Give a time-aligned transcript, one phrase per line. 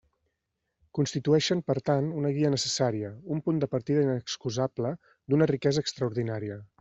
[0.99, 4.95] Constitueixen per tant una guia necessària, un punt de partida inexcusable,
[5.35, 6.59] d'una riquesa extraordinària.